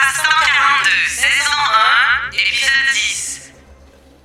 [0.00, 1.60] 142, saison
[2.32, 3.52] 1, épisode 10.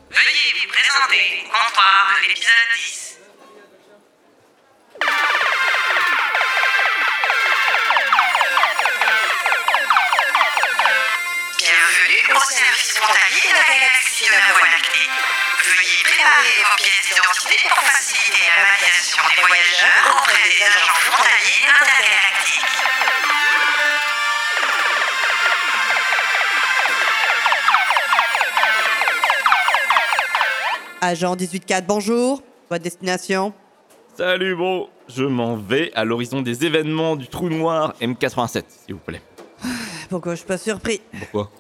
[0.09, 3.17] Veuillez vous présenter au comptoir de l'épisode 10.
[11.59, 15.09] Bienvenue au service frontalier de la galaxie de la Voie lactée.
[15.65, 19.94] Veuillez préparer vos pièces d'identité pour faciliter la validation des voyageurs
[31.05, 32.41] Agent 184, bonjour.
[32.71, 33.53] Votre destination?
[34.17, 39.01] Salut bro, je m'en vais à l'horizon des événements du trou noir M87, s'il vous
[39.01, 39.21] plaît.
[40.09, 41.01] Pourquoi je suis pas surpris?
[41.19, 41.51] Pourquoi?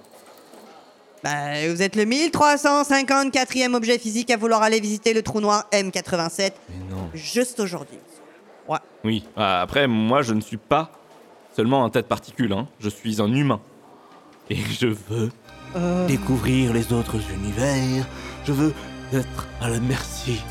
[1.23, 6.51] Bah, vous êtes le 1354e objet physique à vouloir aller visiter le trou noir M87
[6.69, 7.09] Mais non.
[7.13, 7.99] juste aujourd'hui.
[8.67, 8.79] Ouais.
[9.03, 10.89] Oui, ah, après, moi je ne suis pas
[11.55, 12.67] seulement un tas de particules, hein.
[12.79, 13.59] je suis un humain.
[14.49, 15.29] Et je veux
[15.75, 18.05] Euh, découvrir les autres univers.
[18.45, 18.73] Je veux
[19.13, 20.41] être à la merci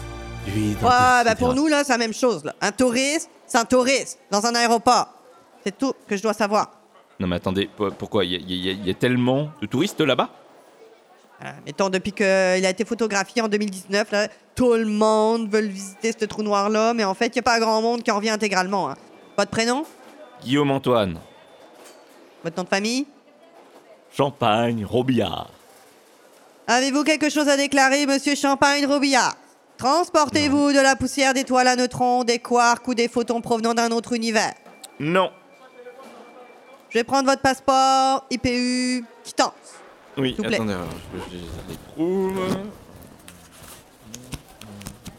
[0.47, 2.45] du bah pour nous, là, c'est la même chose.
[2.45, 2.55] Là.
[2.61, 5.09] Un touriste, c'est un touriste dans un aéroport.
[5.65, 6.71] C'est tout que je dois savoir.
[7.19, 8.25] Non mais attendez, po- pourquoi?
[8.25, 10.29] Il y, a- il y a- il y a tellement de touristes là-bas?
[11.45, 16.13] Euh, mettons, depuis qu'il a été photographié en 2019, là, tout le monde veut visiter
[16.19, 18.31] ce trou noir-là, mais en fait, il n'y a pas grand monde qui en revient
[18.31, 18.91] intégralement.
[18.91, 18.95] hein.
[19.37, 19.85] Votre prénom?
[20.43, 21.19] Guillaume Antoine,
[22.45, 23.07] Votre nom de famille?
[24.17, 25.51] Champagne, Robillard.
[26.67, 29.37] Avez-vous quelque chose à déclarer, monsieur Champagne-Robillard?
[29.77, 34.13] Transportez-vous de la poussière d'étoiles à neutrons, des quarks ou des photons provenant d'un autre
[34.15, 34.55] univers?
[34.99, 35.31] Non.
[36.91, 39.53] Je vais prendre votre passeport, IPU, quittance.
[40.17, 40.55] Oui, S'il vous plaît.
[40.57, 42.57] attendez, alors, je, je- je les trouve.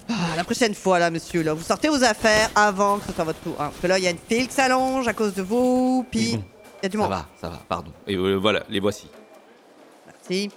[0.09, 3.25] Ah, la prochaine fois, là, monsieur, là, vous sortez vos affaires avant que ce soit
[3.25, 3.53] votre tour.
[3.59, 3.65] hein.
[3.69, 6.19] Parce que là, il y a une file qui s'allonge à cause de vous, puis
[6.19, 6.43] Oui, il bon.
[6.81, 7.09] y a du Ça monde.
[7.11, 7.91] va, ça va, pardon.
[8.07, 9.07] Et euh, voilà, les voici.
[10.07, 10.49] Merci.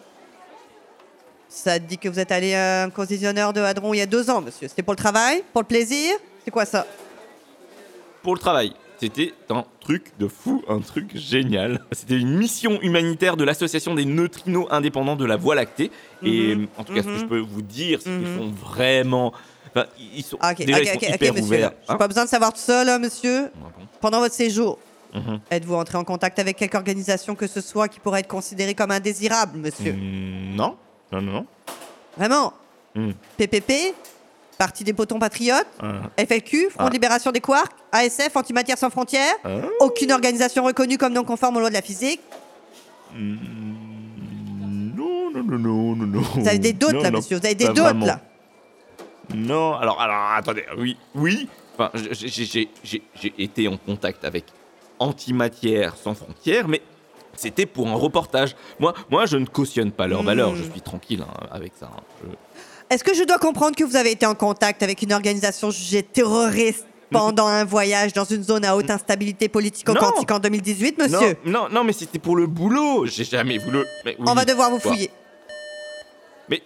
[1.48, 4.28] Ça dit que vous êtes allé à un conditionneur de Hadron il y a deux
[4.30, 4.68] ans, monsieur.
[4.68, 6.14] C'était pour le travail Pour le plaisir?
[6.44, 6.86] C'est quoi ça?
[8.22, 11.80] Pour le travail, c'était un truc de fou, un truc génial.
[11.92, 15.90] C'était une mission humanitaire de l'association des neutrinos indépendants de la Voie lactée.
[16.22, 17.18] Et Mhm, en tout cas, ce que mhm.
[17.20, 18.36] je peux vous dire, c'est qu'ils Mhm.
[18.36, 19.32] sont vraiment.
[19.74, 20.36] Enfin, ils sont.
[20.40, 21.72] Ah, Ok, déjà, ok, ils sont ok, ok, hyper ouverts.
[21.88, 21.96] Hein.
[21.96, 23.50] pas besoin de savoir tout ça, là, monsieur.
[23.54, 23.86] Ah bon?
[24.00, 24.78] Pendant votre séjour,
[25.14, 25.40] Mhm.
[25.50, 28.90] êtes-vous entré en contact avec quelque organisation que ce soit qui pourrait être considérée comme
[28.90, 29.92] indésirable, monsieur?
[29.92, 30.76] Mm, non,
[31.12, 31.46] non, non, non.
[32.16, 32.52] Vraiment
[32.94, 33.10] Mm.
[33.36, 33.94] PPP
[34.56, 36.88] Parti des potons patriotes Euh, FLQ Front Ah.
[36.88, 41.58] de libération des quarks ASF Antimatière sans frontières euh, Aucune organisation reconnue comme non conforme
[41.58, 42.20] aux lois de la physique
[43.14, 43.36] mm,
[44.96, 46.20] non, non, non, non, non, non.
[46.34, 48.20] Vous avez des doutes, là, non, monsieur Vous avez des doutes, là
[49.34, 51.46] Non, alors, alors attendez, oui, oui.
[51.74, 52.68] Enfin, j'ai
[53.38, 54.44] été en contact avec
[54.98, 56.80] Antimatière sans frontières, mais
[57.36, 58.56] c'était pour un reportage.
[58.80, 60.26] Moi, moi, je ne cautionne pas leur Hmm.
[60.26, 60.56] valeur.
[60.56, 61.90] Je suis tranquille hein, avec ça.
[61.94, 62.00] hein.
[62.24, 65.70] Je- Est-ce que je dois comprendre que vous avez été en contact avec une organisation
[65.70, 71.36] jugée terroriste pendant un voyage dans une zone à haute instabilité politico-quantique en 2018, monsieur?
[71.44, 73.06] Non, non, non, mais c'était pour le boulot.
[73.06, 73.78] J'ai jamais voulu.
[74.04, 74.24] mais oui.
[74.28, 75.10] On va devoir vous Quoi fouiller.
[76.48, 76.62] Mais.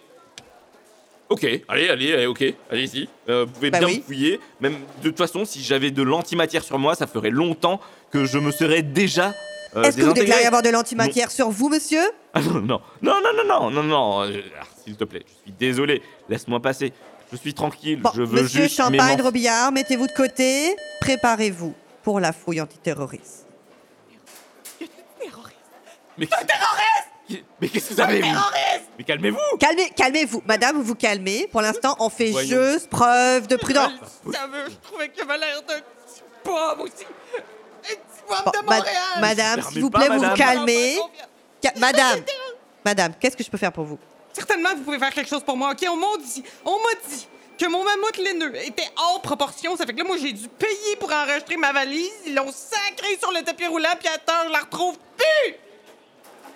[1.29, 3.07] Ok, allez, allez, allez, ok, allez-y.
[3.29, 3.97] Euh, vous pouvez Bah bien oui.
[3.99, 4.39] me fouiller.
[4.59, 7.79] Même de toute façon, si j'avais de l'antimatière sur moi, ça ferait longtemps
[8.11, 9.33] que je me serais déjà.
[9.75, 12.03] Euh, Est-ce que vous déclarez avoir de l'antimatière sur vous, monsieur
[12.33, 15.33] ah, non, non, non, non, non, non, non, non, euh, ah, s'il te plaît, je
[15.43, 16.93] suis désolé, laisse-moi passer.
[17.31, 18.79] Je suis tranquille, je veux monsieur juste...
[18.79, 21.73] Monsieur Champagne, Robillard, mettez-vous de côté, préparez-vous
[22.03, 23.47] pour la fouille antiterroriste.
[25.19, 25.57] Terroriste
[26.17, 29.37] Mais terroriste Mais qu'est-ce que vous avez, Terroriste Mais calmez-vous.
[29.95, 31.47] Calmez-vous, madame, vous vous calmez.
[31.51, 33.91] Pour l'instant, on fait juste preuve de prudence.
[34.25, 35.73] Je, je trouvais que ma l'air de...
[36.43, 37.05] Pauvre aussi.
[38.27, 40.37] Bon, de ma- madame, s'il vous plaît, vous vous madame.
[40.37, 40.99] calmez.
[41.61, 42.19] Ca- madame,
[42.85, 43.99] madame, qu'est-ce que je peux faire pour vous?
[44.33, 45.85] Certainement, vous pouvez faire quelque chose pour moi, OK?
[45.89, 49.77] On m'a dit, on m'a dit que mon mammouth laineux était hors proportion.
[49.77, 52.11] Ça fait que là, moi, j'ai dû payer pour enregistrer ma valise.
[52.25, 55.51] Ils l'ont sacré sur le tapis roulant, puis attends, je la retrouve plus!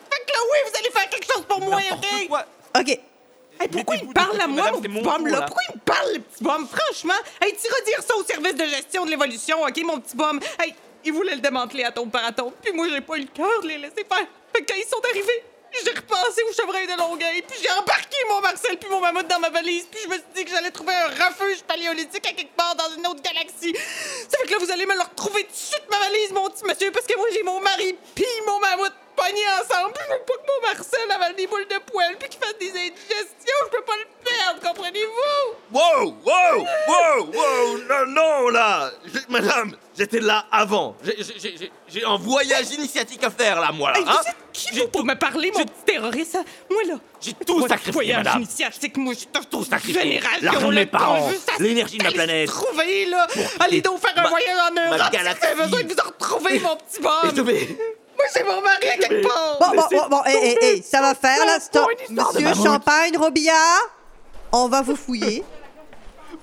[0.10, 2.28] Fait que là, oui, vous allez faire quelque chose pour moi, OK?
[2.28, 2.46] quoi.
[2.80, 3.00] Ok.
[3.60, 5.42] Hey, pourquoi il me parle à moi, madame, mon petit bum, là?
[5.42, 6.68] Pourquoi il me parle, le petit bum?
[6.68, 10.16] Franchement, hey, tu iras dire ça au service de gestion de l'évolution, OK, mon petit
[10.16, 10.40] bum?
[10.60, 13.62] Hey, ils voulaient le démanteler atome par atome, puis moi, j'ai pas eu le cœur
[13.62, 14.28] de les laisser faire.
[14.54, 15.44] Fait que quand ils sont arrivés,
[15.84, 19.40] j'ai repensé au chevreuil de Longueuil, puis j'ai embarqué mon Marcel puis mon mammouth dans
[19.40, 22.56] ma valise, puis je me suis dit que j'allais trouver un refuge paléolithique à quelque
[22.56, 23.76] part dans une autre galaxie.
[24.30, 26.66] Ça fait que là, vous allez me le retrouver tout de ma valise, mon petit
[26.66, 30.20] monsieur, parce que moi, j'ai mon mari puis mon mammouth pognés ensemble, puis je veux
[30.20, 33.70] pas que mon Marcel avale des boules de poêle puis qu'il fasse des indigestions, je
[33.78, 35.56] peux pas le merde, comprenez-vous?
[35.72, 38.92] Wow, wow, wow, wow, non, non, là
[39.30, 40.96] Madame, j'étais là avant.
[41.04, 43.98] J'ai- un voyage initiatique à faire, là, moi, là.
[44.00, 46.38] Hein vous êtes qui, J'ai vous, pour tout- me parler, mon petit terroriste?
[46.70, 46.96] Moi, là...
[47.20, 48.38] J'ai tout Votre sacrifié, voyage madame.
[48.42, 50.22] initiatique, moi, je Tout sacrifié.
[50.42, 51.30] L'argent de mes parents,
[51.60, 52.50] l'énergie de ma planète.
[52.50, 53.28] Trouver, là.
[53.60, 55.12] Allez donc faire un ma- voyage en Europe.
[55.12, 57.02] J'ai besoin de vous en retrouver, mon petit
[57.34, 57.68] devais...
[58.18, 59.58] Moi, c'est mon mari à quelque part.
[59.60, 61.88] Bon, bon, bon, bon, hé, hé, hé, ça va faire, là, stop.
[62.10, 62.54] Monsieur.
[62.64, 63.82] Champagne, Robillard,
[64.52, 65.44] on va vous fouiller.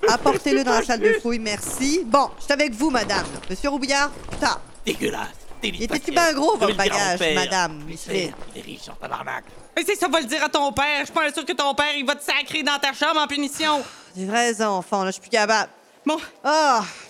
[0.07, 2.01] Apportez-le dans la salle de fouille, merci.
[2.05, 3.25] Bon, je suis avec vous, madame.
[3.49, 4.57] Monsieur Robillard, putain.
[4.85, 5.29] Dégueulasse.
[5.63, 8.33] Il était-tu bien gros, votre bagage, madame, Il Michelet?
[8.55, 9.45] est riche en tabarnak.
[9.75, 10.99] Mais c'est ça, va le dire à ton père.
[10.99, 13.25] Je suis pas sûr que ton père, il va te sacrer dans ta chambre en
[13.25, 13.81] punition.
[14.15, 15.69] Des vrais enfants, là, je suis plus capable.
[16.05, 16.83] Bon, Ah!
[16.83, 17.04] putain.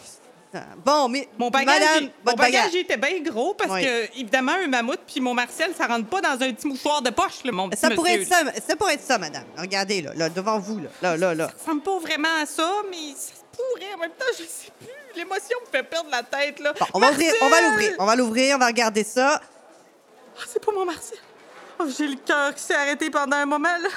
[0.86, 1.28] Bon, mais.
[1.38, 3.84] mon bagage, Madame, mon bagage, était bien gros parce Oui.
[3.84, 7.10] que, évidemment, un mammouth puis mon Martial, ça rentre pas dans un petit mouchoir de
[7.10, 9.46] poche, là, mon petit Ça pourrait, monsieur, être ça, ça pourrait être ça, madame.
[9.58, 11.48] Regardez, là, là devant vous, là, là, là, là.
[11.48, 13.94] Ça ressemble pas vraiment à ça, mais ça se pourrait.
[13.96, 14.90] En même temps, je sais plus.
[15.16, 16.74] L'émotion me fait perdre la tête, là.
[16.80, 17.70] Bon, on va ouvrir, on va Marcel!
[17.72, 19.42] l'ouvrir, on va l'ouvrir, on va regarder ça.
[20.38, 21.20] Ah, c'est pas mon Martial.
[21.80, 23.90] Oh, j'ai le cœur qui s'est arrêté pendant un moment, là.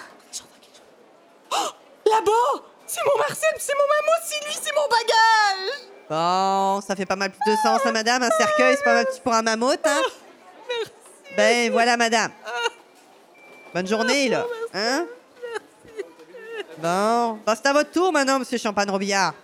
[1.51, 1.71] Oh,
[2.07, 2.65] là-bas!
[2.89, 5.89] C'est mon puis c'est mon mammouth, c'est lui, c'est mon bagage!
[6.09, 8.23] Bon, ça fait pas mal plus de sens, hein, madame.
[8.23, 10.01] Un cercueil, c'est pas mal petit pour un mammouth, hein?
[10.69, 10.93] Merci.
[11.37, 12.31] Ben, voilà, madame.
[13.75, 14.47] Bonne journée, là.
[14.73, 15.07] Hein?
[16.79, 19.35] Bon, Bon, c'est à votre tour maintenant, monsieur Champagne-Robillard.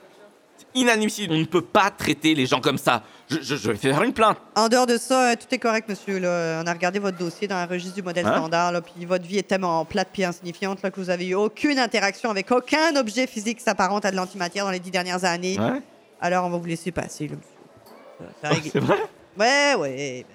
[0.77, 1.33] Inadmissible.
[1.35, 3.03] On ne peut pas traiter les gens comme ça.
[3.31, 4.39] Je, je- je vais faire une plainte.
[4.56, 6.19] En dehors de ça, euh, tout est correct, monsieur.
[6.19, 6.61] Là.
[6.62, 8.37] On a regardé votre dossier dans un registre du modèle Hein?
[8.39, 11.35] standard, là, puis votre vie est tellement plate puis insignifiante là, que vous avez eu
[11.35, 15.25] aucune interaction avec aucun objet physique qui s'apparente à de l'antimatière dans les dix dernières
[15.25, 15.59] années.
[15.59, 15.81] Ouais.
[16.21, 18.27] Alors, on va vous laisser passer, là, monsieur.
[18.43, 18.71] Ça, ça règle.
[18.73, 18.99] C'est vrai?
[19.39, 20.27] Ouais, ouais.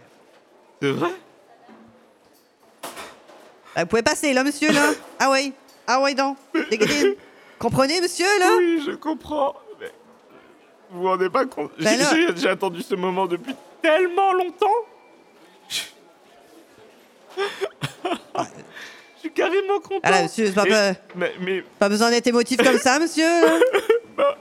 [0.82, 1.10] C'est vrai?
[3.76, 4.92] Ben, vous pouvez passer, là, monsieur, là.
[5.20, 5.54] Ah oui.
[5.86, 6.38] Ah oui, donc.
[7.60, 8.48] Comprenez, monsieur, là?
[8.58, 9.54] Oui, je comprends.
[10.92, 12.00] Vous vous rendez pas compte Ben
[12.36, 14.66] J'ai- attendu ce moment depuis tellement longtemps.
[19.16, 20.00] Je suis carrément content.
[20.04, 23.24] Ah là, monsieur, pas, Et- pas, mais, mais pas besoin d'être émotif comme ça, monsieur,
[24.18, 24.36] là.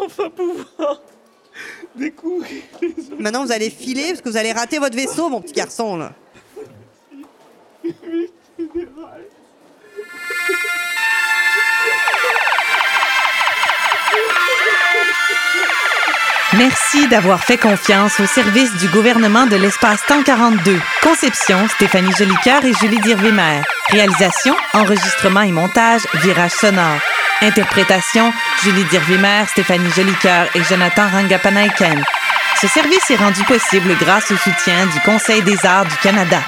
[0.00, 1.00] enfin pouvoir
[1.94, 3.16] découvrir les autres.
[3.20, 6.12] Maintenant, vous allez filer parce que vous allez rater votre vaisseau, mon petit garçon, là.
[16.62, 20.78] Merci d'avoir fait confiance au service du gouvernement de l'espace 142.
[21.02, 23.62] Conception, Stéphanie Jolicoeur et Julie Dirvimer.
[23.88, 27.00] Réalisation, enregistrement et montage, virage sonore.
[27.40, 28.32] Interprétation,
[28.62, 32.04] Julie Dirvimer, Stéphanie Jolicoeur et Jonathan Rangapanaiken.
[32.60, 36.38] Ce service est rendu possible grâce au soutien du Conseil des arts du Canada.